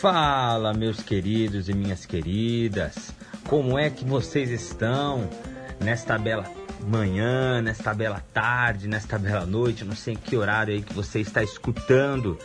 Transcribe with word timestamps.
Fala, 0.00 0.72
meus 0.72 1.02
queridos 1.02 1.68
e 1.68 1.74
minhas 1.74 2.06
queridas, 2.06 3.12
como 3.46 3.78
é 3.78 3.90
que 3.90 4.02
vocês 4.02 4.48
estão 4.48 5.28
nesta 5.78 6.16
bela 6.16 6.50
manhã, 6.88 7.60
nesta 7.60 7.92
bela 7.92 8.24
tarde, 8.32 8.88
nesta 8.88 9.18
bela 9.18 9.44
noite? 9.44 9.84
Não 9.84 9.94
sei 9.94 10.14
em 10.14 10.16
que 10.16 10.38
horário 10.38 10.72
aí 10.72 10.80
que 10.80 10.94
você 10.94 11.20
está 11.20 11.42
escutando 11.42 12.38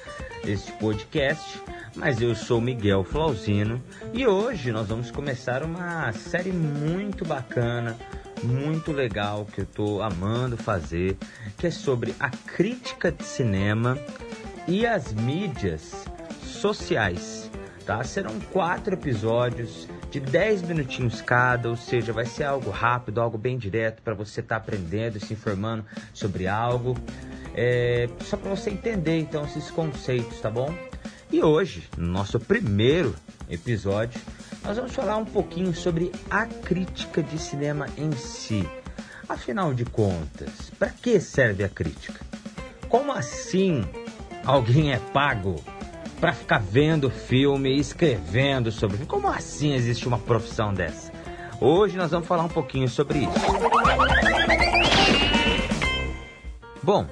este 0.44 0.70
podcast, 0.74 1.62
mas 1.96 2.20
eu 2.20 2.36
sou 2.36 2.60
Miguel 2.60 3.06
Flauzino 3.06 3.82
e 4.14 4.28
hoje 4.28 4.74
nós 4.74 4.90
vamos 4.90 5.10
começar 5.10 5.64
uma 5.64 6.12
série 6.12 6.52
muito 6.52 7.24
bacana, 7.24 7.96
muito 8.44 8.92
legal 8.92 9.46
que 9.46 9.62
eu 9.62 9.64
estou 9.64 10.04
amando 10.04 10.58
fazer, 10.58 11.18
que 11.58 11.68
é 11.68 11.72
sobre 11.72 12.14
a 12.20 12.30
crítica 12.30 13.14
de 13.14 13.24
cinema 13.24 13.98
e 14.68 14.86
as 14.86 15.14
mídias 15.14 16.06
sociais. 16.66 17.45
Tá? 17.86 18.04
Serão 18.04 18.40
quatro 18.52 18.96
episódios 18.96 19.88
de 20.10 20.20
10 20.20 20.64
minutinhos 20.64 21.22
cada, 21.22 21.70
ou 21.70 21.78
seja, 21.78 22.12
vai 22.12 22.26
ser 22.26 22.46
algo 22.46 22.72
rápido, 22.72 23.22
algo 23.22 23.38
bem 23.38 23.60
direto 23.60 24.02
para 24.02 24.16
você 24.16 24.40
estar 24.40 24.56
tá 24.56 24.62
aprendendo 24.62 25.20
se 25.20 25.34
informando 25.34 25.86
sobre 26.12 26.48
algo. 26.48 26.98
É, 27.54 28.10
só 28.22 28.38
para 28.38 28.50
você 28.50 28.72
entender 28.72 29.20
então 29.20 29.46
esses 29.46 29.70
conceitos, 29.70 30.42
tá 30.42 30.50
bom? 30.50 30.74
E 31.32 31.44
hoje, 31.44 31.88
no 31.96 32.08
nosso 32.08 32.40
primeiro 32.40 33.14
episódio, 33.48 34.20
nós 34.64 34.78
vamos 34.78 34.94
falar 34.94 35.18
um 35.18 35.26
pouquinho 35.26 35.74
sobre 35.74 36.12
a 36.30 36.46
crítica 36.48 37.22
de 37.22 37.38
cinema 37.38 37.88
em 37.98 38.12
si. 38.14 38.68
Afinal 39.30 39.74
de 39.74 39.86
contas, 39.86 40.72
para 40.80 40.90
que 40.90 41.20
serve 41.20 41.64
a 41.64 41.70
crítica? 41.70 42.20
Como 42.90 43.12
assim 43.12 43.84
alguém 44.44 44.92
é 44.92 44.98
pago 44.98 45.56
para 46.20 46.34
ficar 46.34 46.60
vendo 46.60 47.10
filme 47.10 47.78
escrevendo 47.78 48.72
sobre 48.72 48.98
filme. 48.98 49.10
Como 49.10 49.28
assim 49.28 49.74
existe 49.74 50.08
uma 50.08 50.20
profissão 50.20 50.74
dessa? 50.74 51.12
Hoje 51.60 51.98
nós 51.98 52.12
vamos 52.12 52.28
falar 52.28 52.44
um 52.44 52.50
pouquinho 52.50 52.90
sobre 52.90 53.20
isso. 53.20 53.32
Bom, 56.82 57.08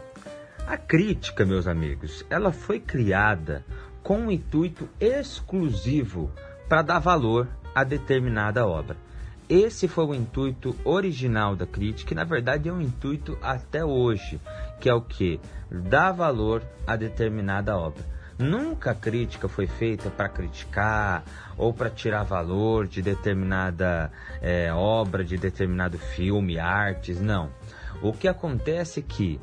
a 0.67 0.77
crítica, 0.77 1.45
meus 1.45 1.67
amigos, 1.67 2.25
ela 2.29 2.51
foi 2.51 2.79
criada 2.79 3.65
com 4.01 4.17
um 4.17 4.31
intuito 4.31 4.87
exclusivo 4.99 6.31
para 6.67 6.81
dar 6.81 6.99
valor 6.99 7.47
a 7.73 7.83
determinada 7.83 8.67
obra. 8.67 8.97
Esse 9.49 9.87
foi 9.87 10.05
o 10.05 10.15
intuito 10.15 10.75
original 10.83 11.55
da 11.55 11.65
crítica, 11.65 12.13
e 12.13 12.15
na 12.15 12.23
verdade 12.23 12.69
é 12.69 12.73
um 12.73 12.81
intuito 12.81 13.37
até 13.41 13.83
hoje, 13.83 14.39
que 14.79 14.89
é 14.89 14.93
o 14.93 15.01
que? 15.01 15.39
Dar 15.69 16.11
valor 16.11 16.63
a 16.87 16.95
determinada 16.95 17.77
obra. 17.77 18.03
Nunca 18.38 18.92
a 18.92 18.95
crítica 18.95 19.48
foi 19.48 19.67
feita 19.67 20.09
para 20.09 20.28
criticar 20.28 21.23
ou 21.58 21.73
para 21.73 21.89
tirar 21.89 22.23
valor 22.23 22.88
de 22.88 23.02
determinada 23.02 24.12
é, 24.42 24.72
obra, 24.73 25.23
de 25.23 25.38
determinado 25.38 25.98
filme, 25.98 26.58
artes, 26.58 27.22
não. 27.22 27.52
O 28.02 28.11
que 28.11 28.28
acontece 28.28 29.00
é 29.00 29.04
que 29.04 29.39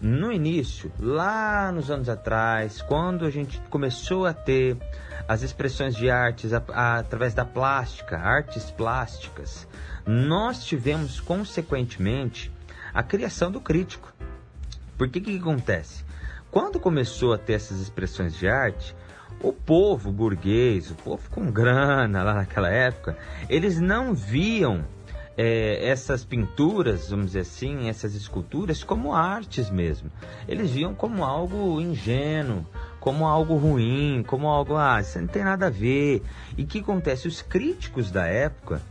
no 0.00 0.32
início, 0.32 0.90
lá 0.98 1.70
nos 1.70 1.90
anos 1.90 2.08
atrás, 2.08 2.82
quando 2.82 3.24
a 3.24 3.30
gente 3.30 3.60
começou 3.70 4.26
a 4.26 4.32
ter 4.32 4.76
as 5.28 5.42
expressões 5.42 5.94
de 5.94 6.10
artes 6.10 6.52
a, 6.52 6.62
a, 6.72 6.98
através 6.98 7.34
da 7.34 7.44
plástica, 7.44 8.18
artes 8.18 8.70
plásticas, 8.70 9.66
nós 10.04 10.64
tivemos 10.64 11.20
consequentemente 11.20 12.52
a 12.92 13.02
criação 13.02 13.50
do 13.50 13.60
crítico. 13.60 14.12
Por 14.98 15.08
que 15.08 15.20
que 15.20 15.38
acontece? 15.38 16.04
Quando 16.52 16.78
começou 16.78 17.32
a 17.32 17.38
ter 17.38 17.54
essas 17.54 17.80
expressões 17.80 18.34
de 18.36 18.46
arte, 18.46 18.94
o 19.40 19.54
povo 19.54 20.12
burguês, 20.12 20.90
o 20.90 20.94
povo 20.94 21.30
com 21.30 21.50
grana 21.50 22.22
lá 22.22 22.34
naquela 22.34 22.68
época, 22.68 23.16
eles 23.48 23.80
não 23.80 24.12
viam 24.12 24.84
é, 25.34 25.88
essas 25.88 26.26
pinturas, 26.26 27.08
vamos 27.08 27.28
dizer 27.28 27.40
assim, 27.40 27.88
essas 27.88 28.14
esculturas 28.14 28.84
como 28.84 29.14
artes 29.14 29.70
mesmo. 29.70 30.10
Eles 30.46 30.72
viam 30.72 30.94
como 30.94 31.24
algo 31.24 31.80
ingênuo, 31.80 32.66
como 33.00 33.26
algo 33.26 33.56
ruim, 33.56 34.22
como 34.26 34.46
algo, 34.46 34.76
ah, 34.76 35.00
isso 35.00 35.18
não 35.18 35.28
tem 35.28 35.44
nada 35.44 35.68
a 35.68 35.70
ver. 35.70 36.22
E 36.58 36.64
o 36.64 36.66
que 36.66 36.80
acontece? 36.80 37.26
Os 37.26 37.40
críticos 37.40 38.10
da 38.10 38.26
época, 38.26 38.82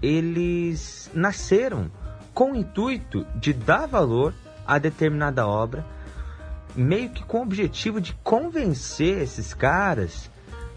eles 0.00 1.10
nasceram 1.12 1.90
com 2.32 2.52
o 2.52 2.56
intuito 2.56 3.26
de 3.34 3.52
dar 3.52 3.86
valor 3.88 4.32
a 4.64 4.78
determinada 4.78 5.44
obra 5.44 5.84
meio 6.74 7.10
que 7.10 7.22
com 7.24 7.38
o 7.38 7.42
objetivo 7.42 8.00
de 8.00 8.12
convencer 8.22 9.22
esses 9.22 9.54
caras 9.54 10.30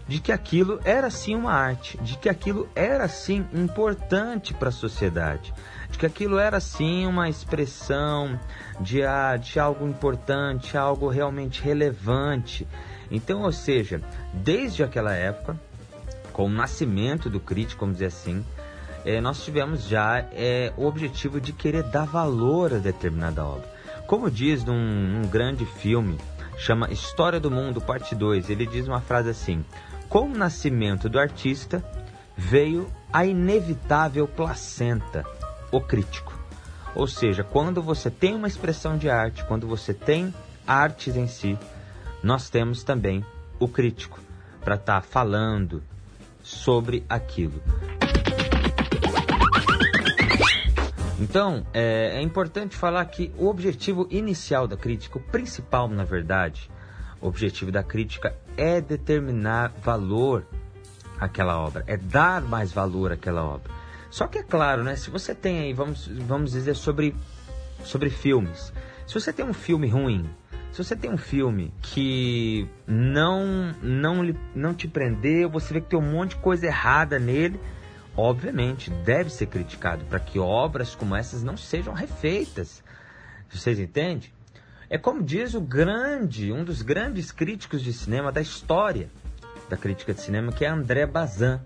de 0.06 0.20
que 0.20 0.32
aquilo 0.32 0.80
era 0.84 1.10
sim 1.10 1.34
uma 1.34 1.52
arte, 1.52 1.98
de 1.98 2.16
que 2.16 2.30
aquilo 2.30 2.66
era 2.74 3.06
sim 3.08 3.44
importante 3.52 4.54
para 4.54 4.70
a 4.70 4.72
sociedade, 4.72 5.52
de 5.90 5.98
que 5.98 6.06
aquilo 6.06 6.38
era 6.38 6.58
sim 6.60 7.04
uma 7.06 7.28
expressão 7.28 8.40
de, 8.80 9.02
ah, 9.02 9.36
de 9.36 9.60
algo 9.60 9.86
importante, 9.86 10.78
algo 10.78 11.08
realmente 11.08 11.62
relevante. 11.62 12.66
Então, 13.10 13.42
ou 13.42 13.52
seja, 13.52 14.00
desde 14.32 14.82
aquela 14.82 15.12
época, 15.12 15.60
com 16.32 16.46
o 16.46 16.50
nascimento 16.50 17.28
do 17.28 17.38
crítico, 17.38 17.80
vamos 17.80 17.96
dizer 17.96 18.06
assim, 18.06 18.42
é, 19.04 19.20
nós 19.20 19.44
tivemos 19.44 19.84
já 19.84 20.24
é, 20.32 20.72
o 20.76 20.86
objetivo 20.86 21.40
de 21.40 21.52
querer 21.52 21.82
dar 21.82 22.06
valor 22.06 22.72
a 22.72 22.78
determinada 22.78 23.44
obra. 23.44 23.77
Como 24.08 24.30
diz 24.30 24.64
num, 24.64 24.74
num 24.74 25.28
grande 25.28 25.66
filme, 25.66 26.18
chama 26.56 26.90
História 26.90 27.38
do 27.38 27.50
Mundo, 27.50 27.78
parte 27.78 28.14
2, 28.14 28.48
ele 28.48 28.64
diz 28.64 28.88
uma 28.88 29.02
frase 29.02 29.28
assim: 29.28 29.62
Com 30.08 30.30
o 30.30 30.34
nascimento 30.34 31.10
do 31.10 31.18
artista 31.18 31.84
veio 32.34 32.90
a 33.12 33.26
inevitável 33.26 34.26
placenta, 34.26 35.26
o 35.70 35.78
crítico. 35.78 36.32
Ou 36.94 37.06
seja, 37.06 37.44
quando 37.44 37.82
você 37.82 38.10
tem 38.10 38.34
uma 38.34 38.48
expressão 38.48 38.96
de 38.96 39.10
arte, 39.10 39.44
quando 39.44 39.66
você 39.66 39.92
tem 39.92 40.32
artes 40.66 41.14
em 41.14 41.26
si, 41.26 41.58
nós 42.22 42.48
temos 42.48 42.82
também 42.82 43.22
o 43.60 43.68
crítico 43.68 44.18
para 44.64 44.76
estar 44.76 45.02
tá 45.02 45.06
falando 45.06 45.82
sobre 46.42 47.04
aquilo. 47.10 47.62
Então, 51.20 51.66
é, 51.74 52.12
é, 52.14 52.22
importante 52.22 52.76
falar 52.76 53.04
que 53.06 53.32
o 53.36 53.48
objetivo 53.48 54.06
inicial 54.08 54.68
da 54.68 54.76
crítica, 54.76 55.18
o 55.18 55.20
principal, 55.20 55.88
na 55.88 56.04
verdade, 56.04 56.70
o 57.20 57.26
objetivo 57.26 57.72
da 57.72 57.82
crítica 57.82 58.36
é 58.56 58.80
determinar 58.80 59.72
valor 59.82 60.46
àquela 61.18 61.58
obra, 61.58 61.82
é 61.88 61.96
dar 61.96 62.40
mais 62.42 62.72
valor 62.72 63.10
àquela 63.10 63.44
obra. 63.44 63.72
Só 64.10 64.28
que 64.28 64.38
é 64.38 64.42
claro, 64.42 64.84
né? 64.84 64.94
Se 64.94 65.10
você 65.10 65.34
tem 65.34 65.60
aí, 65.60 65.72
vamos, 65.72 66.06
vamos 66.06 66.52
dizer 66.52 66.74
sobre, 66.74 67.14
sobre 67.84 68.10
filmes. 68.10 68.72
Se 69.06 69.14
você 69.14 69.32
tem 69.32 69.44
um 69.44 69.52
filme 69.52 69.88
ruim, 69.88 70.24
se 70.70 70.84
você 70.84 70.94
tem 70.94 71.10
um 71.10 71.18
filme 71.18 71.74
que 71.82 72.68
não, 72.86 73.74
não, 73.82 74.34
não 74.54 74.72
te 74.72 74.86
prendeu, 74.86 75.50
você 75.50 75.74
vê 75.74 75.80
que 75.80 75.88
tem 75.88 75.98
um 75.98 76.12
monte 76.12 76.30
de 76.30 76.36
coisa 76.36 76.66
errada 76.66 77.18
nele, 77.18 77.58
obviamente, 78.18 78.90
deve 78.90 79.30
ser 79.30 79.46
criticado 79.46 80.04
para 80.06 80.18
que 80.18 80.40
obras 80.40 80.92
como 80.92 81.14
essas 81.14 81.44
não 81.44 81.56
sejam 81.56 81.94
refeitas. 81.94 82.82
Vocês 83.48 83.78
entendem? 83.78 84.28
É 84.90 84.98
como 84.98 85.22
diz 85.22 85.54
o 85.54 85.60
grande, 85.60 86.52
um 86.52 86.64
dos 86.64 86.82
grandes 86.82 87.30
críticos 87.30 87.80
de 87.80 87.92
cinema 87.92 88.32
da 88.32 88.40
história 88.40 89.08
da 89.70 89.76
crítica 89.76 90.12
de 90.12 90.20
cinema, 90.20 90.50
que 90.50 90.64
é 90.64 90.68
André 90.68 91.06
Bazin. 91.06 91.60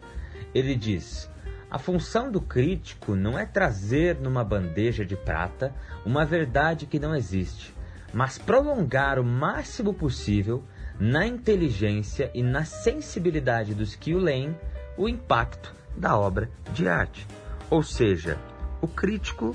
Ele 0.54 0.76
diz: 0.76 1.30
a 1.70 1.78
função 1.78 2.30
do 2.30 2.40
crítico 2.40 3.14
não 3.14 3.38
é 3.38 3.46
trazer 3.46 4.20
numa 4.20 4.44
bandeja 4.44 5.06
de 5.06 5.16
prata 5.16 5.74
uma 6.04 6.26
verdade 6.26 6.84
que 6.84 6.98
não 6.98 7.16
existe, 7.16 7.74
mas 8.12 8.36
prolongar 8.36 9.18
o 9.18 9.24
máximo 9.24 9.94
possível 9.94 10.62
na 11.00 11.26
inteligência 11.26 12.30
e 12.34 12.42
na 12.42 12.66
sensibilidade 12.66 13.74
dos 13.74 13.94
que 13.94 14.14
o 14.14 14.18
leem 14.18 14.54
o 14.98 15.08
impacto 15.08 15.81
da 15.96 16.16
obra 16.16 16.50
de 16.72 16.88
arte. 16.88 17.26
Ou 17.70 17.82
seja, 17.82 18.38
o 18.80 18.88
crítico 18.88 19.54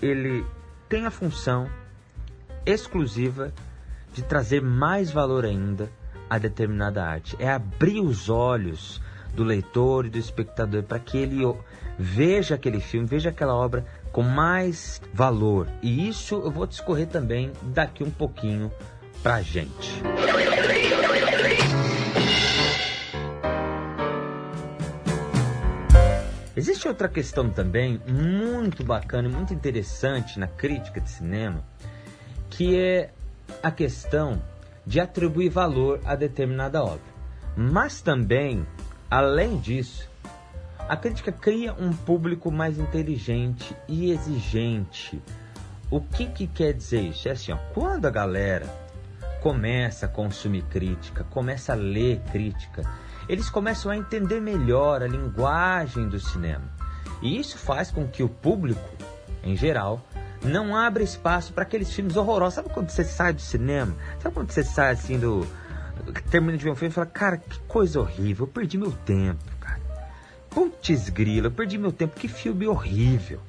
ele 0.00 0.44
tem 0.88 1.06
a 1.06 1.10
função 1.10 1.68
exclusiva 2.64 3.52
de 4.12 4.22
trazer 4.22 4.62
mais 4.62 5.10
valor 5.10 5.44
ainda 5.44 5.90
a 6.28 6.38
determinada 6.38 7.04
arte. 7.04 7.36
É 7.38 7.50
abrir 7.50 8.00
os 8.00 8.28
olhos 8.28 9.00
do 9.34 9.44
leitor 9.44 10.06
e 10.06 10.10
do 10.10 10.18
espectador 10.18 10.82
para 10.82 10.98
que 10.98 11.18
ele 11.18 11.42
veja 11.98 12.54
aquele 12.54 12.80
filme, 12.80 13.06
veja 13.06 13.30
aquela 13.30 13.54
obra 13.54 13.84
com 14.12 14.22
mais 14.22 15.00
valor. 15.12 15.68
E 15.82 16.08
isso 16.08 16.34
eu 16.36 16.50
vou 16.50 16.66
discorrer 16.66 17.06
também 17.06 17.52
daqui 17.62 18.02
um 18.02 18.10
pouquinho 18.10 18.72
para 19.22 19.42
gente. 19.42 20.02
Existe 26.68 26.88
outra 26.88 27.08
questão 27.08 27.48
também 27.48 28.00
muito 28.08 28.82
bacana 28.82 29.28
e 29.28 29.30
muito 29.30 29.54
interessante 29.54 30.36
na 30.36 30.48
crítica 30.48 31.00
de 31.00 31.08
cinema, 31.08 31.62
que 32.50 32.76
é 32.76 33.12
a 33.62 33.70
questão 33.70 34.42
de 34.84 34.98
atribuir 34.98 35.48
valor 35.48 36.00
a 36.04 36.16
determinada 36.16 36.82
obra. 36.82 37.04
Mas 37.56 38.00
também, 38.00 38.66
além 39.08 39.58
disso, 39.58 40.10
a 40.88 40.96
crítica 40.96 41.30
cria 41.30 41.72
um 41.72 41.92
público 41.92 42.50
mais 42.50 42.80
inteligente 42.80 43.72
e 43.86 44.10
exigente. 44.10 45.22
O 45.88 46.00
que, 46.00 46.26
que 46.26 46.48
quer 46.48 46.72
dizer 46.72 47.02
isso? 47.02 47.28
É 47.28 47.30
assim, 47.30 47.52
ó, 47.52 47.58
quando 47.74 48.06
a 48.06 48.10
galera 48.10 48.66
começa 49.40 50.06
a 50.06 50.08
consumir 50.08 50.62
crítica, 50.62 51.22
começa 51.30 51.74
a 51.74 51.76
ler 51.76 52.18
crítica, 52.32 52.82
eles 53.28 53.50
começam 53.50 53.90
a 53.90 53.96
entender 53.96 54.40
melhor 54.40 55.02
a 55.02 55.06
linguagem 55.06 56.08
do 56.08 56.20
cinema. 56.20 56.64
E 57.22 57.38
isso 57.38 57.58
faz 57.58 57.90
com 57.90 58.06
que 58.06 58.22
o 58.22 58.28
público, 58.28 58.88
em 59.42 59.56
geral, 59.56 60.04
não 60.42 60.76
abra 60.76 61.02
espaço 61.02 61.52
para 61.52 61.62
aqueles 61.62 61.92
filmes 61.92 62.16
horrorosos. 62.16 62.54
Sabe 62.54 62.68
quando 62.70 62.90
você 62.90 63.04
sai 63.04 63.32
do 63.32 63.40
cinema? 63.40 63.94
Sabe 64.20 64.34
quando 64.34 64.50
você 64.50 64.62
sai 64.62 64.92
assim 64.92 65.18
do. 65.18 65.46
termina 66.30 66.56
de 66.56 66.64
ver 66.64 66.70
um 66.70 66.76
filme 66.76 66.92
e 66.92 66.94
fala, 66.94 67.06
cara, 67.06 67.36
que 67.38 67.58
coisa 67.60 68.00
horrível, 68.00 68.46
eu 68.46 68.52
perdi 68.52 68.78
meu 68.78 68.92
tempo, 68.92 69.44
cara. 69.60 69.80
Putz 70.50 71.08
grila, 71.08 71.48
eu 71.48 71.52
perdi 71.52 71.78
meu 71.78 71.92
tempo, 71.92 72.18
que 72.18 72.28
filme 72.28 72.66
horrível. 72.66 73.40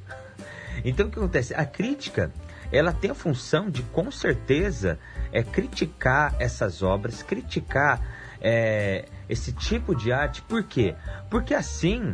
Então 0.83 1.07
o 1.07 1.12
que 1.12 1.19
acontece? 1.19 1.53
A 1.53 1.65
crítica, 1.65 2.31
ela 2.71 2.94
tem 2.94 3.12
a 3.12 3.15
função 3.15 3.69
de, 3.69 3.83
com 3.83 4.12
certeza, 4.12 5.00
é 5.31 5.44
criticar 5.44 6.35
essas 6.39 6.81
obras, 6.81 7.21
criticar 7.24 8.01
é, 8.42 9.06
esse 9.30 9.51
tipo 9.51 9.95
de 9.95 10.12
arte. 10.12 10.42
Por 10.42 10.63
quê? 10.63 10.95
Porque 11.30 11.54
assim 11.54 12.13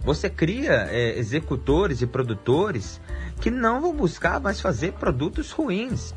você 0.00 0.30
cria 0.30 0.88
é, 0.90 1.18
executores 1.18 2.00
e 2.02 2.06
produtores 2.06 3.00
que 3.40 3.50
não 3.50 3.80
vão 3.80 3.94
buscar 3.94 4.40
mais 4.40 4.60
fazer 4.60 4.92
produtos 4.92 5.50
ruins. 5.50 6.14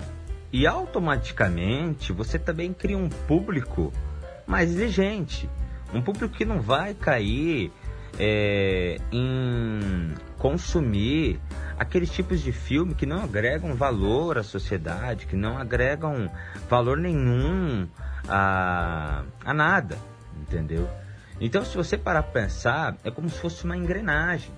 E 0.54 0.68
automaticamente 0.68 2.12
você 2.12 2.38
também 2.38 2.74
cria 2.74 2.98
um 2.98 3.10
público 3.10 3.94
mais 4.46 4.70
exigente. 4.70 5.50
Um 5.94 6.02
público 6.02 6.36
que 6.36 6.46
não 6.46 6.62
vai 6.62 6.94
cair 6.94 7.72
é, 8.20 8.98
em 9.12 10.14
consumir 10.42 11.40
aqueles 11.78 12.10
tipos 12.10 12.42
de 12.42 12.52
filme 12.52 12.96
que 12.96 13.06
não 13.06 13.24
agregam 13.24 13.76
valor 13.76 14.40
à 14.40 14.44
sociedade, 14.44 15.28
que 15.28 15.36
não 15.36 15.56
agregam 15.56 16.32
valor 16.68 16.98
nenhum 16.98 17.88
a, 18.28 19.24
a 19.46 19.54
nada, 19.54 20.00
entendeu? 20.36 20.90
Então, 21.40 21.64
se 21.64 21.78
você 21.78 21.96
parar 21.96 22.24
para 22.24 22.42
pensar, 22.42 22.98
é 23.04 23.12
como 23.12 23.30
se 23.30 23.38
fosse 23.38 23.64
uma 23.66 23.78
engrenagem. 23.78 24.52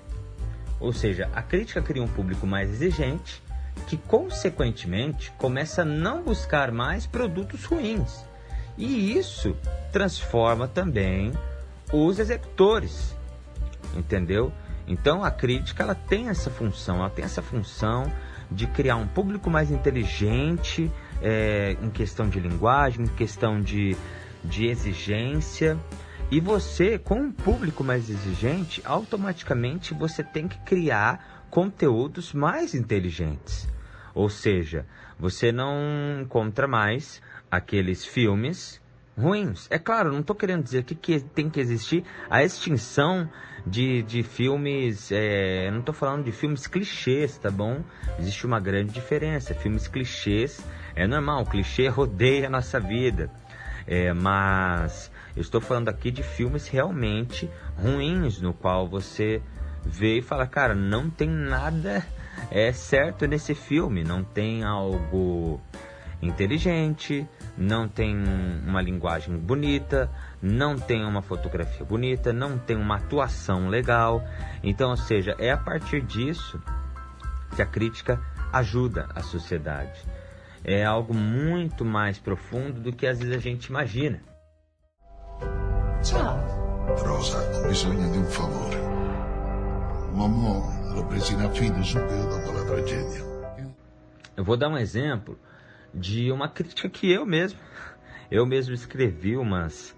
Ou 0.80 0.94
seja, 0.94 1.30
a 1.36 1.42
crítica 1.42 1.82
cria 1.82 2.02
um 2.02 2.08
público 2.08 2.48
mais 2.48 2.70
exigente, 2.70 3.44
que 3.86 3.98
consequentemente 3.98 5.32
começa 5.38 5.82
a 5.82 5.86
não 5.86 6.24
buscar 6.24 6.72
mais 6.72 7.06
produtos 7.06 7.66
ruins. 7.66 8.24
E 8.78 9.18
isso 9.18 9.54
transforma 9.92 10.66
também 10.66 11.34
os 11.92 12.20
executores, 12.20 13.14
entendeu? 13.98 14.52
Então 14.88 15.24
a 15.24 15.32
crítica 15.32 15.84
ela 15.84 15.96
tem 15.96 16.30
essa 16.30 16.50
função, 16.50 16.98
ela 16.98 17.10
tem 17.10 17.24
essa 17.24 17.42
função 17.42 18.12
de 18.52 18.68
criar 18.68 18.98
um 18.98 19.08
público 19.08 19.50
mais 19.50 19.72
inteligente 19.72 20.92
é, 21.22 21.78
em 21.82 21.90
questão 21.90 22.30
de 22.30 22.40
linguagem, 22.40 23.06
em 23.06 23.08
questão 23.08 23.60
de, 23.60 23.96
de 24.44 24.68
exigência. 24.68 25.78
E 26.30 26.40
você, 26.40 26.98
com 26.98 27.16
um 27.16 27.32
público 27.32 27.84
mais 27.84 28.10
exigente, 28.10 28.82
automaticamente 28.86 29.94
você 29.94 30.24
tem 30.24 30.48
que 30.48 30.58
criar 30.60 31.46
conteúdos 31.50 32.34
mais 32.34 32.74
inteligentes. 32.74 33.68
Ou 34.14 34.30
seja, 34.30 34.86
você 35.18 35.52
não 35.52 36.22
encontra 36.22 36.68
mais 36.68 37.22
aqueles 37.50 38.06
filmes 38.06 38.82
ruins. 39.18 39.68
É 39.70 39.78
claro, 39.78 40.12
não 40.12 40.22
estou 40.22 40.36
querendo 40.36 40.64
dizer 40.64 40.84
que, 40.84 40.96
que 40.96 41.20
tem 41.20 41.50
que 41.50 41.60
existir 41.60 42.04
a 42.30 42.44
extinção 42.44 43.30
de, 43.66 44.04
de 44.04 44.24
filmes. 44.24 45.12
É, 45.12 45.70
não 45.72 45.80
estou 45.80 45.94
falando 45.94 46.26
de 46.26 46.32
filmes 46.32 46.68
clichês, 46.68 47.38
tá 47.38 47.50
bom? 47.50 47.84
Existe 48.20 48.46
uma 48.46 48.60
grande 48.60 48.94
diferença. 48.94 49.54
Filmes 49.54 49.88
clichês 49.88 50.64
é 50.96 51.08
normal, 51.08 51.46
clichê 51.46 51.88
rodeia 51.88 52.48
a 52.48 52.50
nossa 52.50 52.80
vida. 52.80 53.30
É, 53.86 54.14
mas 54.14 55.12
eu 55.36 55.42
estou 55.42 55.60
falando 55.60 55.90
aqui 55.90 56.10
de 56.10 56.24
filmes 56.24 56.68
realmente 56.68 57.50
ruins, 57.78 58.42
no 58.42 58.54
qual 58.54 58.88
você 58.88 59.42
vê 59.86 60.20
e 60.20 60.22
fala, 60.22 60.48
cara, 60.48 60.74
não 60.74 61.10
tem 61.10 61.28
nada 61.28 62.06
é 62.50 62.72
certo 62.72 63.28
nesse 63.28 63.54
filme, 63.54 64.04
não 64.04 64.24
tem 64.24 64.64
algo 64.64 65.60
inteligente, 66.22 67.28
não 67.58 67.88
tem 67.88 68.16
uma 68.66 68.82
linguagem 68.82 69.38
bonita, 69.38 70.10
não 70.42 70.78
tem 70.78 71.06
uma 71.06 71.22
fotografia 71.22 71.86
bonita, 71.86 72.34
não 72.34 72.58
tem 72.58 72.76
uma 72.76 72.96
atuação 72.98 73.70
legal. 73.70 74.24
Então, 74.64 74.90
ou 74.90 74.98
seja, 74.98 75.36
é 75.38 75.52
a 75.52 75.58
partir 75.58 76.02
disso 76.02 76.60
que 77.56 77.62
a 77.62 77.66
crítica 77.66 78.20
ajuda 78.52 79.08
a 79.16 79.22
sociedade. 79.22 80.02
É 80.64 80.84
algo 80.84 81.14
muito 81.14 81.84
mais 81.84 82.18
profundo 82.18 82.80
do 82.80 82.94
que 82.94 83.06
às 83.06 83.20
vezes 83.20 83.36
a 83.36 83.40
gente 83.40 83.66
imagina. 83.66 84.22
Ciao. 86.02 86.64
Rosa, 86.98 87.40
ho 87.58 87.68
bisogno 87.68 88.12
di 88.12 88.18
un 88.18 88.26
favore. 88.26 88.78
Mamma 90.12 90.94
l'ho 90.94 91.06
preso 91.06 91.34
in 91.34 91.42
affido 91.42 91.82
subito 91.84 92.28
dopo 92.28 92.52
la 92.52 92.64
tragedia. 92.66 93.24
Eu 94.36 94.44
vou 94.44 94.58
dar 94.58 94.70
um 94.70 94.78
exemplo 94.78 95.38
de 95.94 96.32
uma 96.32 96.48
crítica 96.48 96.90
que 96.90 97.12
eu 97.12 97.26
mesmo, 97.26 97.60
eu 98.32 98.46
mesmo 98.46 98.74
escrevi 98.74 99.38
umas, 99.38 99.96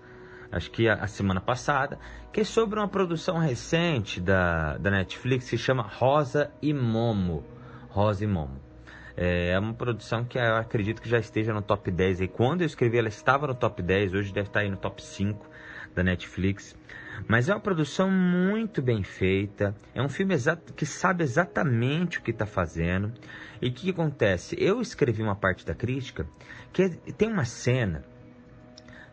acho 0.52 0.70
que 0.72 0.90
a, 0.90 0.96
a 0.96 1.08
semana 1.08 1.40
passada, 1.40 1.98
que 2.34 2.42
é 2.42 2.44
sobre 2.44 2.80
uma 2.80 2.88
produção 2.88 3.38
recente 3.38 4.20
da, 4.20 4.78
da 4.78 4.92
Netflix 4.92 5.46
que 5.46 5.58
se 5.58 5.58
chama 5.58 5.84
Rosa 5.84 6.52
e 6.62 6.74
Momo. 6.74 7.46
Rosa 7.90 8.24
e 8.26 8.28
Momo. 8.28 8.60
É 9.18 9.58
uma 9.58 9.74
produção 9.74 10.26
que 10.26 10.38
eu 10.38 10.58
acredito 10.58 11.02
que 11.02 11.08
já 11.08 11.18
esteja 11.18 11.54
no 11.54 11.62
top 11.62 11.90
10. 11.90 12.20
E 12.20 12.28
quando 12.28 12.62
eu 12.62 12.68
escrevi, 12.68 12.98
ela 12.98 13.08
estava 13.08 13.48
no 13.48 13.56
top 13.56 13.82
10, 13.82 14.14
hoje 14.14 14.34
deve 14.34 14.50
estar 14.50 14.60
aí 14.60 14.70
no 14.70 14.76
top 14.76 15.02
5 15.02 15.55
da 15.96 16.04
Netflix. 16.04 16.76
Mas 17.28 17.50
é 17.50 17.54
uma 17.54 17.60
produção 17.60 18.12
muito 18.12 18.82
bem 18.82 19.02
feita. 19.02 19.74
É 19.94 20.02
um 20.02 20.10
filme 20.10 20.34
exato, 20.34 20.74
que 20.74 20.86
sabe 20.86 21.24
exatamente 21.24 22.20
o 22.20 22.22
que 22.22 22.32
está 22.32 22.46
fazendo. 22.46 23.12
E 23.62 23.70
o 23.70 23.74
que, 23.74 23.86
que, 23.86 23.90
acontece? 23.92 24.56
Eu 24.60 24.82
escrevi 24.82 25.24
uma 25.24 25.36
parte 25.36 25.66
da 25.66 25.74
crítica 25.74 26.28
que 26.74 26.90
tem 27.14 27.32
uma 27.32 27.46
cena 27.46 28.04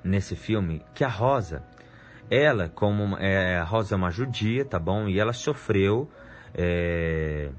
nesse 0.02 0.34
filme 0.34 0.84
que 0.94 1.04
a 1.04 1.08
Rosa, 1.08 1.62
ela, 2.28 2.68
como 2.68 3.16
é, 3.18 3.58
a 3.58 3.64
Rosa 3.64 3.94
é 3.94 3.96
uma 3.96 4.10
judia, 4.10 4.64
tá 4.64 4.78
bom? 4.78 5.08
E 5.08 5.18
ela 5.18 5.32
sofreu. 5.32 6.10
É, 6.54 7.50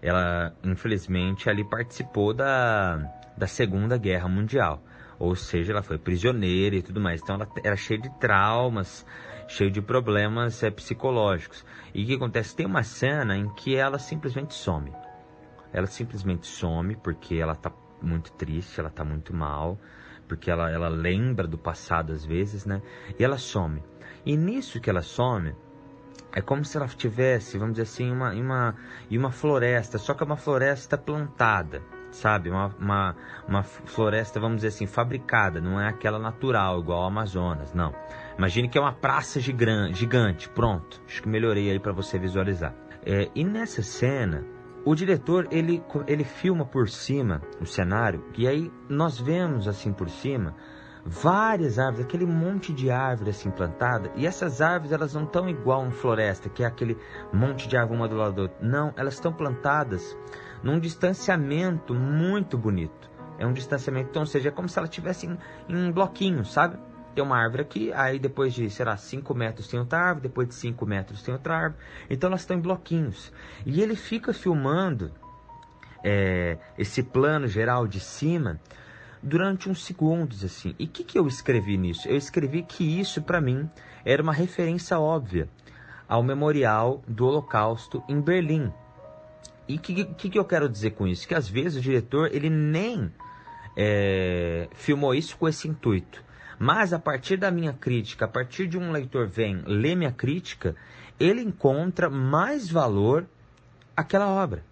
ela, 0.00 0.54
infelizmente, 0.64 1.48
ali 1.48 1.62
participou 1.62 2.34
da, 2.34 2.96
da 3.36 3.46
Segunda 3.46 3.96
Guerra 3.96 4.28
Mundial. 4.28 4.82
Ou 5.24 5.34
seja, 5.34 5.72
ela 5.72 5.82
foi 5.82 5.96
prisioneira 5.96 6.76
e 6.76 6.82
tudo 6.82 7.00
mais. 7.00 7.22
Então 7.22 7.36
ela 7.36 7.48
era 7.64 7.76
cheia 7.76 7.98
de 7.98 8.10
traumas, 8.18 9.06
cheia 9.48 9.70
de 9.70 9.80
problemas 9.80 10.62
é, 10.62 10.70
psicológicos. 10.70 11.64
E 11.94 12.04
o 12.04 12.06
que 12.06 12.14
acontece? 12.14 12.54
Tem 12.54 12.66
uma 12.66 12.82
cena 12.82 13.34
em 13.34 13.48
que 13.54 13.74
ela 13.74 13.98
simplesmente 13.98 14.52
some. 14.52 14.92
Ela 15.72 15.86
simplesmente 15.86 16.46
some 16.46 16.94
porque 16.96 17.36
ela 17.36 17.52
está 17.54 17.72
muito 18.02 18.32
triste, 18.32 18.78
ela 18.78 18.90
está 18.90 19.02
muito 19.02 19.34
mal, 19.34 19.78
porque 20.28 20.50
ela, 20.50 20.70
ela 20.70 20.88
lembra 20.88 21.46
do 21.46 21.56
passado 21.56 22.12
às 22.12 22.24
vezes, 22.24 22.66
né? 22.66 22.82
E 23.18 23.24
ela 23.24 23.38
some. 23.38 23.82
E 24.26 24.36
nisso 24.36 24.78
que 24.78 24.90
ela 24.90 25.02
some, 25.02 25.54
é 26.32 26.42
como 26.42 26.64
se 26.66 26.76
ela 26.76 26.86
tivesse, 26.86 27.56
vamos 27.56 27.74
dizer 27.74 27.84
assim, 27.84 28.12
uma, 28.12 28.32
uma, 28.32 28.76
uma 29.10 29.30
floresta, 29.30 29.96
só 29.96 30.12
que 30.12 30.22
é 30.22 30.26
uma 30.26 30.36
floresta 30.36 30.98
plantada 30.98 31.82
sabe? 32.14 32.50
Uma, 32.50 32.74
uma, 32.78 33.16
uma 33.46 33.62
floresta, 33.62 34.40
vamos 34.40 34.56
dizer 34.56 34.68
assim, 34.68 34.86
fabricada, 34.86 35.60
não 35.60 35.80
é 35.80 35.88
aquela 35.88 36.18
natural, 36.18 36.80
igual 36.80 37.00
ao 37.00 37.08
Amazonas, 37.08 37.72
não. 37.74 37.94
Imagine 38.38 38.68
que 38.68 38.78
é 38.78 38.80
uma 38.80 38.92
praça 38.92 39.40
gigante, 39.40 40.48
pronto. 40.48 41.00
Acho 41.06 41.22
que 41.22 41.28
melhorei 41.28 41.70
aí 41.70 41.78
para 41.78 41.92
você 41.92 42.18
visualizar. 42.18 42.74
É, 43.04 43.30
e 43.34 43.44
nessa 43.44 43.82
cena, 43.82 44.44
o 44.84 44.94
diretor 44.94 45.48
ele, 45.50 45.82
ele 46.06 46.24
filma 46.24 46.64
por 46.64 46.88
cima 46.88 47.40
o 47.60 47.66
cenário 47.66 48.24
e 48.36 48.46
aí 48.46 48.70
nós 48.88 49.18
vemos 49.18 49.66
assim 49.66 49.92
por 49.92 50.08
cima 50.08 50.54
várias 51.04 51.78
árvores, 51.78 52.06
aquele 52.06 52.24
monte 52.24 52.72
de 52.72 52.90
árvore 52.90 53.30
assim 53.30 53.50
plantada, 53.50 54.10
e 54.16 54.26
essas 54.26 54.60
árvores 54.60 54.92
elas 54.92 55.14
não 55.14 55.24
estão 55.24 55.48
igual 55.48 55.82
uma 55.82 55.90
floresta, 55.90 56.48
que 56.48 56.62
é 56.62 56.66
aquele 56.66 56.96
monte 57.32 57.68
de 57.68 57.76
árvore 57.76 57.98
uma 57.98 58.08
do 58.08 58.16
lado 58.16 58.34
do 58.34 58.42
outro. 58.42 58.56
Não, 58.60 58.92
elas 58.96 59.14
estão 59.14 59.32
plantadas 59.32 60.16
num 60.62 60.80
distanciamento 60.80 61.94
muito 61.94 62.56
bonito. 62.56 63.10
É 63.38 63.46
um 63.46 63.52
distanciamento, 63.52 64.10
então, 64.10 64.22
ou 64.22 64.26
seja, 64.26 64.48
é 64.48 64.52
como 64.52 64.68
se 64.68 64.78
ela 64.78 64.86
estivesse 64.86 65.26
em, 65.26 65.38
em 65.68 65.90
bloquinhos, 65.90 66.52
sabe? 66.52 66.78
Tem 67.14 67.22
uma 67.22 67.36
árvore 67.36 67.62
aqui, 67.62 67.92
aí 67.92 68.18
depois 68.18 68.54
de, 68.54 68.68
sei 68.70 68.84
lá, 68.84 68.96
5 68.96 69.34
metros 69.34 69.68
tem 69.68 69.78
outra 69.78 69.98
árvore, 69.98 70.28
depois 70.28 70.48
de 70.48 70.54
5 70.54 70.86
metros 70.86 71.22
tem 71.22 71.34
outra 71.34 71.56
árvore. 71.56 71.82
Então 72.08 72.28
elas 72.28 72.40
estão 72.40 72.56
em 72.56 72.60
bloquinhos. 72.60 73.32
E 73.64 73.80
ele 73.80 73.94
fica 73.94 74.32
filmando 74.32 75.12
é, 76.02 76.58
esse 76.76 77.02
plano 77.02 77.46
geral 77.46 77.86
de 77.86 78.00
cima 78.00 78.60
durante 79.24 79.70
uns 79.70 79.82
segundos 79.82 80.44
assim. 80.44 80.74
E 80.78 80.84
o 80.84 80.88
que, 80.88 81.02
que 81.02 81.18
eu 81.18 81.26
escrevi 81.26 81.78
nisso? 81.78 82.06
Eu 82.06 82.16
escrevi 82.16 82.62
que 82.62 83.00
isso 83.00 83.22
para 83.22 83.40
mim 83.40 83.68
era 84.04 84.22
uma 84.22 84.32
referência 84.32 84.98
óbvia 84.98 85.48
ao 86.06 86.22
memorial 86.22 87.02
do 87.08 87.26
Holocausto 87.26 88.04
em 88.06 88.20
Berlim. 88.20 88.70
E 89.66 89.76
o 89.76 89.80
que, 89.80 90.04
que, 90.04 90.28
que, 90.28 90.38
eu 90.38 90.44
quero 90.44 90.68
dizer 90.68 90.90
com 90.90 91.06
isso? 91.06 91.26
Que 91.26 91.34
às 91.34 91.48
vezes 91.48 91.78
o 91.78 91.80
diretor 91.80 92.28
ele 92.34 92.50
nem 92.50 93.10
é, 93.74 94.68
filmou 94.74 95.14
isso 95.14 95.38
com 95.38 95.48
esse 95.48 95.66
intuito. 95.66 96.22
Mas 96.58 96.92
a 96.92 96.98
partir 96.98 97.38
da 97.38 97.50
minha 97.50 97.72
crítica, 97.72 98.26
a 98.26 98.28
partir 98.28 98.66
de 98.66 98.76
um 98.76 98.92
leitor 98.92 99.26
vem 99.26 99.62
ler 99.66 99.96
minha 99.96 100.12
crítica, 100.12 100.76
ele 101.18 101.40
encontra 101.40 102.10
mais 102.10 102.70
valor 102.70 103.26
àquela 103.96 104.28
obra. 104.28 104.62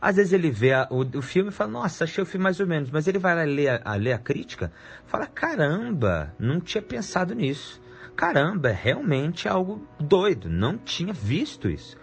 Às 0.00 0.16
vezes 0.16 0.32
ele 0.32 0.50
vê 0.50 0.72
a, 0.72 0.88
o, 0.90 1.00
o, 1.18 1.22
filme 1.22 1.50
e 1.50 1.52
fala, 1.52 1.70
nossa, 1.70 2.04
achei 2.04 2.22
o 2.22 2.26
filme 2.26 2.44
mais 2.44 2.58
ou 2.58 2.66
menos. 2.66 2.90
Mas 2.90 3.06
ele 3.06 3.18
vai 3.18 3.34
lá 3.34 3.42
ler 3.42 3.68
a, 3.68 3.80
a 3.84 3.94
ler 3.96 4.12
a 4.12 4.18
crítica 4.18 4.72
fala, 5.06 5.26
caramba, 5.26 6.34
não 6.38 6.60
tinha 6.60 6.80
pensado 6.80 7.34
nisso. 7.34 7.80
Caramba, 8.16 8.70
é 8.70 8.72
realmente 8.72 9.48
algo 9.48 9.86
doido, 9.98 10.48
não 10.48 10.78
tinha 10.78 11.12
visto 11.12 11.68
isso. 11.68 11.96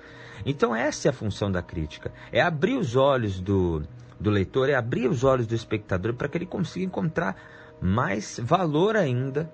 Então 0.45 0.75
essa 0.75 1.07
é 1.07 1.09
a 1.09 1.13
função 1.13 1.51
da 1.51 1.61
crítica, 1.61 2.11
é 2.31 2.41
abrir 2.41 2.77
os 2.77 2.95
olhos 2.95 3.39
do, 3.39 3.83
do 4.19 4.29
leitor, 4.29 4.69
é 4.69 4.75
abrir 4.75 5.07
os 5.07 5.23
olhos 5.23 5.47
do 5.47 5.55
espectador 5.55 6.13
para 6.13 6.27
que 6.27 6.37
ele 6.37 6.45
consiga 6.45 6.85
encontrar 6.85 7.35
mais 7.81 8.39
valor 8.43 8.95
ainda 8.95 9.51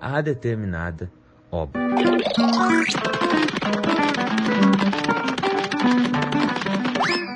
a 0.00 0.20
determinada 0.20 1.10
obra. 1.50 1.80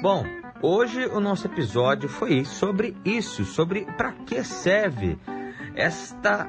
Bom, 0.03 0.27
hoje 0.61 1.07
o 1.07 1.21
nosso 1.21 1.47
episódio 1.47 2.09
foi 2.09 2.45
sobre 2.45 2.97
isso, 3.05 3.45
sobre 3.45 3.85
para 3.97 4.11
que 4.11 4.43
serve 4.43 5.17
esta 5.77 6.45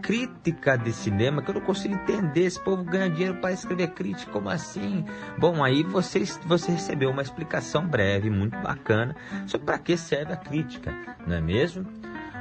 crítica 0.00 0.78
de 0.78 0.92
cinema 0.92 1.42
que 1.42 1.50
eu 1.50 1.54
não 1.54 1.62
consigo 1.62 1.94
entender. 1.94 2.44
Esse 2.44 2.62
povo 2.62 2.84
ganha 2.84 3.10
dinheiro 3.10 3.40
para 3.40 3.50
escrever 3.50 3.88
crítica, 3.88 4.30
como 4.30 4.48
assim? 4.48 5.04
Bom, 5.36 5.64
aí 5.64 5.82
você, 5.82 6.22
você 6.46 6.70
recebeu 6.70 7.10
uma 7.10 7.22
explicação 7.22 7.84
breve, 7.84 8.30
muito 8.30 8.56
bacana, 8.58 9.16
sobre 9.48 9.66
para 9.66 9.78
que 9.80 9.96
serve 9.96 10.32
a 10.32 10.36
crítica, 10.36 10.94
não 11.26 11.34
é 11.34 11.40
mesmo? 11.40 11.84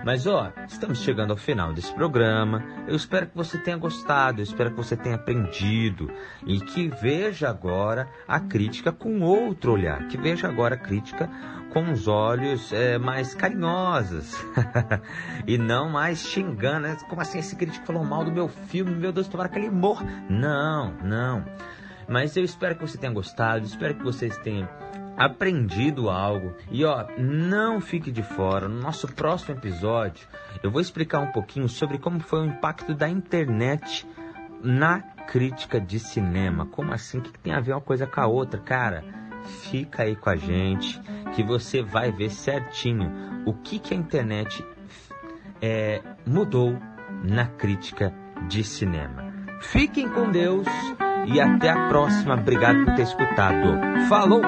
Mas 0.04 0.26
ó, 0.26 0.52
estamos 0.68 1.00
chegando 1.00 1.32
ao 1.32 1.38
final 1.38 1.74
desse 1.74 1.94
programa. 1.94 2.64
Eu 2.88 2.96
espero 2.96 3.28
que 3.28 3.36
você 3.36 3.58
tenha 3.58 3.78
gostado, 3.78 4.42
eu 4.42 4.44
espero 4.44 4.72
que 4.72 4.78
você 4.78 4.98
tenha 4.98 5.16
aprendido 5.16 6.10
e 6.46 6.60
que 6.60 6.88
veja 6.88 7.50
agora 7.50 8.10
a 8.28 8.40
crítica 8.40 8.92
com 8.92 9.22
outro 9.22 9.74
olhar, 9.74 10.08
que 10.08 10.18
veja 10.18 10.48
agora 10.48 10.76
a 10.76 10.78
crítica 10.78 11.30
com 11.72 11.92
os 11.92 12.08
olhos 12.08 12.74
é, 12.74 12.98
mais 12.98 13.34
carinhosos 13.34 14.36
e 15.48 15.58
não 15.58 15.90
mais 15.90 16.20
xingando. 16.20 16.88
Né? 16.88 16.98
Como 17.08 17.22
assim 17.22 17.40
esse 17.40 17.56
crítico 17.56 17.86
falou 17.86 18.04
mal 18.04 18.26
do 18.26 18.32
meu 18.32 18.48
filme? 18.48 18.96
Meu 18.96 19.12
Deus, 19.12 19.28
tomara 19.28 19.50
que 19.50 19.60
ele 19.60 19.70
morra. 19.70 20.06
Não, 20.30 20.94
não. 21.04 21.46
Mas 22.10 22.36
eu 22.36 22.44
espero 22.44 22.76
que 22.76 22.82
você 22.82 22.98
tenha 22.98 23.14
gostado, 23.14 23.66
espero 23.66 23.96
que 23.96 24.04
vocês 24.04 24.36
tenham 24.40 24.68
aprendido 25.18 26.10
algo. 26.10 26.54
E 26.70 26.84
ó, 26.86 27.06
não 27.18 27.80
fique 27.80 28.12
de 28.12 28.24
fora. 28.24 28.68
No 28.68 28.80
nosso 28.80 29.08
próximo 29.08 29.56
episódio, 29.56 30.28
eu 30.64 30.72
vou 30.72 30.82
explicar 30.82 31.20
um 31.20 31.32
pouquinho 31.32 31.70
sobre 31.70 31.98
como 31.98 32.20
foi 32.20 32.42
o 32.42 32.46
impacto 32.46 32.94
da 32.94 33.10
internet 33.10 34.08
na 34.64 35.02
crítica 35.02 35.80
de 35.80 36.00
cinema. 36.00 36.66
Como 36.66 36.94
assim? 36.94 37.20
O 37.20 37.22
que 37.22 37.38
tem 37.40 37.54
a 37.54 37.60
ver 37.60 37.74
uma 37.74 37.82
coisa 37.82 38.06
com 38.06 38.22
a 38.22 38.28
outra, 38.28 38.60
cara? 38.60 39.04
Fica 39.70 40.04
aí 40.04 40.16
com 40.16 40.30
a 40.30 40.36
gente 40.36 41.02
que 41.34 41.44
você 41.44 41.82
vai 41.82 42.12
ver 42.12 42.30
certinho 42.30 43.12
o 43.46 43.54
que, 43.54 43.80
que 43.80 43.94
a 43.94 43.98
internet 43.98 44.64
é, 45.62 46.02
mudou 46.26 46.78
na 47.24 47.46
crítica 47.46 48.14
de 48.48 48.64
cinema. 48.64 49.32
Fiquem 49.62 50.10
com 50.10 50.32
Deus 50.32 50.68
e 51.28 51.40
até 51.40 51.70
a 51.70 51.88
próxima. 51.88 52.36
Obrigado 52.36 52.84
por 52.86 52.96
ter 52.96 53.04
escutado. 53.04 54.08
Falou! 54.10 54.42